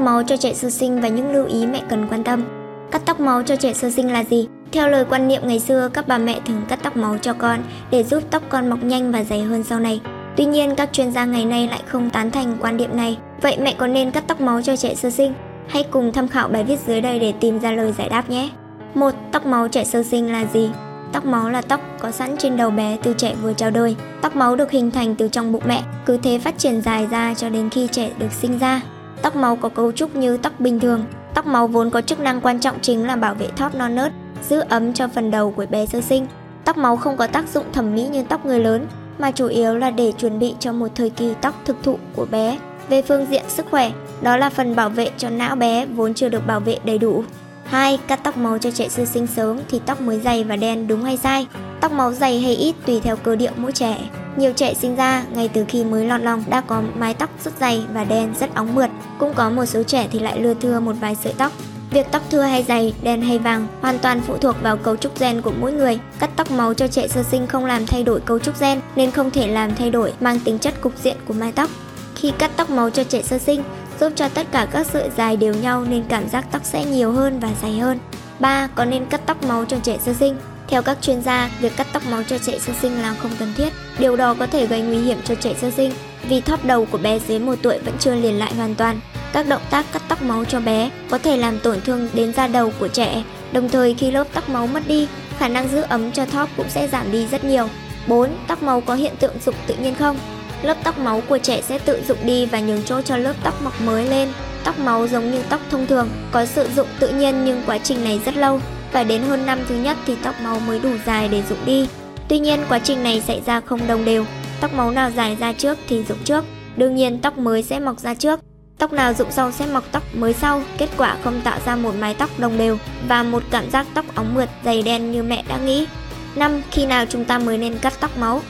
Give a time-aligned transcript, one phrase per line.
[0.00, 2.44] máu cho trẻ sơ sinh và những lưu ý mẹ cần quan tâm.
[2.90, 4.48] Cắt tóc máu cho trẻ sơ sinh là gì?
[4.72, 7.58] Theo lời quan niệm ngày xưa, các bà mẹ thường cắt tóc máu cho con
[7.90, 10.00] để giúp tóc con mọc nhanh và dày hơn sau này.
[10.36, 13.18] Tuy nhiên, các chuyên gia ngày nay lại không tán thành quan điểm này.
[13.42, 15.32] Vậy mẹ có nên cắt tóc máu cho trẻ sơ sinh?
[15.68, 18.50] Hãy cùng tham khảo bài viết dưới đây để tìm ra lời giải đáp nhé.
[18.94, 20.70] Một, Tóc máu trẻ sơ sinh là gì?
[21.12, 23.96] Tóc máu là tóc có sẵn trên đầu bé từ trẻ vừa chào đời.
[24.20, 27.34] Tóc máu được hình thành từ trong bụng mẹ, cứ thế phát triển dài ra
[27.34, 28.80] cho đến khi trẻ được sinh ra.
[29.22, 31.04] Tóc máu có cấu trúc như tóc bình thường.
[31.34, 34.12] Tóc máu vốn có chức năng quan trọng chính là bảo vệ thóp non nớt,
[34.48, 36.26] giữ ấm cho phần đầu của bé sơ sinh.
[36.64, 38.86] Tóc máu không có tác dụng thẩm mỹ như tóc người lớn,
[39.18, 42.26] mà chủ yếu là để chuẩn bị cho một thời kỳ tóc thực thụ của
[42.30, 42.58] bé.
[42.88, 43.92] Về phương diện sức khỏe,
[44.22, 47.24] đó là phần bảo vệ cho não bé vốn chưa được bảo vệ đầy đủ.
[47.64, 47.98] 2.
[48.06, 51.04] Cắt tóc máu cho trẻ sơ sinh sớm thì tóc mới dày và đen đúng
[51.04, 51.46] hay sai?
[51.80, 53.96] Tóc máu dày hay ít tùy theo cơ địa mỗi trẻ.
[54.40, 57.52] Nhiều trẻ sinh ra ngay từ khi mới lọt lòng đã có mái tóc rất
[57.60, 58.90] dày và đen rất óng mượt.
[59.18, 61.52] Cũng có một số trẻ thì lại lưa thưa một vài sợi tóc.
[61.90, 65.20] Việc tóc thưa hay dày, đen hay vàng hoàn toàn phụ thuộc vào cấu trúc
[65.20, 65.98] gen của mỗi người.
[66.18, 69.10] Cắt tóc máu cho trẻ sơ sinh không làm thay đổi cấu trúc gen nên
[69.10, 71.70] không thể làm thay đổi mang tính chất cục diện của mái tóc.
[72.14, 73.62] Khi cắt tóc máu cho trẻ sơ sinh,
[74.00, 77.12] giúp cho tất cả các sợi dài đều nhau nên cảm giác tóc sẽ nhiều
[77.12, 77.98] hơn và dày hơn.
[78.40, 78.68] 3.
[78.74, 80.36] Có nên cắt tóc máu cho trẻ sơ sinh?
[80.68, 83.52] Theo các chuyên gia, việc cắt tóc máu cho trẻ sơ sinh là không cần
[83.56, 83.72] thiết.
[83.98, 85.92] Điều đó có thể gây nguy hiểm cho trẻ sơ sinh
[86.28, 89.00] vì thóp đầu của bé dưới 1 tuổi vẫn chưa liền lại hoàn toàn.
[89.32, 92.46] Các động tác cắt tóc máu cho bé có thể làm tổn thương đến da
[92.46, 93.22] đầu của trẻ.
[93.52, 96.68] Đồng thời khi lớp tóc máu mất đi, khả năng giữ ấm cho thóp cũng
[96.68, 97.68] sẽ giảm đi rất nhiều.
[98.06, 98.30] 4.
[98.48, 100.18] Tóc máu có hiện tượng rụng tự nhiên không?
[100.62, 103.62] Lớp tóc máu của trẻ sẽ tự rụng đi và nhường chỗ cho lớp tóc
[103.62, 104.28] mọc mới lên.
[104.64, 108.04] Tóc máu giống như tóc thông thường, có sự rụng tự nhiên nhưng quá trình
[108.04, 108.60] này rất lâu.
[108.92, 111.88] Phải đến hơn năm thứ nhất thì tóc máu mới đủ dài để rụng đi.
[112.28, 114.24] Tuy nhiên quá trình này xảy ra không đồng đều.
[114.60, 116.44] Tóc máu nào dài ra trước thì rụng trước.
[116.76, 118.40] Đương nhiên tóc mới sẽ mọc ra trước.
[118.78, 121.94] Tóc nào rụng sau sẽ mọc tóc mới sau, kết quả không tạo ra một
[122.00, 125.44] mái tóc đồng đều và một cảm giác tóc óng mượt dày đen như mẹ
[125.48, 125.86] đã nghĩ.
[126.34, 126.62] 5.
[126.70, 128.42] Khi nào chúng ta mới nên cắt tóc máu?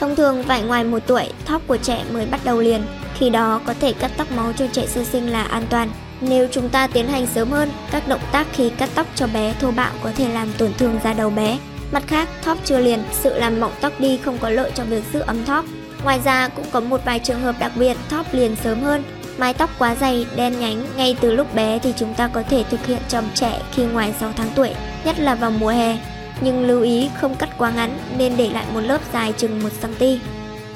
[0.00, 2.82] Thông thường vải ngoài một tuổi, tóc của trẻ mới bắt đầu liền,
[3.18, 5.90] khi đó có thể cắt tóc máu cho trẻ sơ sinh là an toàn.
[6.20, 9.54] Nếu chúng ta tiến hành sớm hơn, các động tác khi cắt tóc cho bé
[9.60, 11.58] thô bạo có thể làm tổn thương da đầu bé.
[11.92, 15.02] Mặt khác, thóp chưa liền, sự làm mỏng tóc đi không có lợi cho việc
[15.12, 15.64] giữ ấm thóp.
[16.04, 19.02] Ngoài ra, cũng có một vài trường hợp đặc biệt thóp liền sớm hơn.
[19.38, 22.64] Mái tóc quá dày, đen nhánh ngay từ lúc bé thì chúng ta có thể
[22.70, 24.70] thực hiện cho trẻ khi ngoài 6 tháng tuổi,
[25.04, 25.98] nhất là vào mùa hè
[26.40, 30.18] nhưng lưu ý không cắt quá ngắn nên để lại một lớp dài chừng 1cm.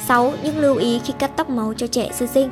[0.09, 0.33] 6.
[0.43, 2.51] Những lưu ý khi cắt tóc máu cho trẻ sơ sinh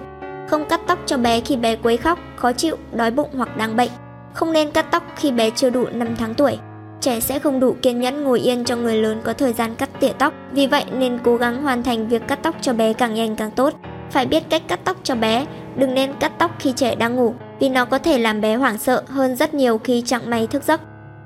[0.48, 3.76] Không cắt tóc cho bé khi bé quấy khóc, khó chịu, đói bụng hoặc đang
[3.76, 3.90] bệnh.
[4.34, 6.58] Không nên cắt tóc khi bé chưa đủ 5 tháng tuổi.
[7.00, 9.88] Trẻ sẽ không đủ kiên nhẫn ngồi yên cho người lớn có thời gian cắt
[10.00, 13.14] tỉa tóc, vì vậy nên cố gắng hoàn thành việc cắt tóc cho bé càng
[13.14, 13.74] nhanh càng tốt.
[14.10, 15.46] Phải biết cách cắt tóc cho bé,
[15.76, 18.78] đừng nên cắt tóc khi trẻ đang ngủ, vì nó có thể làm bé hoảng
[18.78, 20.80] sợ hơn rất nhiều khi chẳng may thức giấc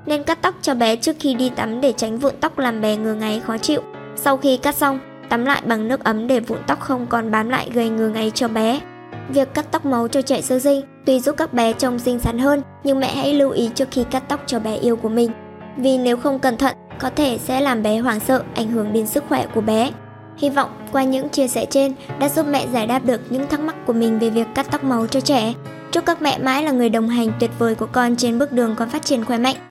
[0.05, 2.97] nên cắt tóc cho bé trước khi đi tắm để tránh vụn tóc làm bé
[2.97, 3.81] ngứa ngáy khó chịu.
[4.15, 4.99] Sau khi cắt xong,
[5.35, 8.31] tắm lại bằng nước ấm để vụn tóc không còn bám lại gây ngứa ngáy
[8.35, 8.79] cho bé.
[9.29, 12.39] Việc cắt tóc máu cho trẻ sơ sinh tuy giúp các bé trông xinh xắn
[12.39, 15.31] hơn, nhưng mẹ hãy lưu ý trước khi cắt tóc cho bé yêu của mình.
[15.77, 19.07] Vì nếu không cẩn thận, có thể sẽ làm bé hoảng sợ, ảnh hưởng đến
[19.07, 19.91] sức khỏe của bé.
[20.37, 23.59] Hy vọng qua những chia sẻ trên đã giúp mẹ giải đáp được những thắc
[23.59, 25.53] mắc của mình về việc cắt tóc máu cho trẻ.
[25.91, 28.75] Chúc các mẹ mãi là người đồng hành tuyệt vời của con trên bước đường
[28.75, 29.55] con phát triển khỏe mạnh.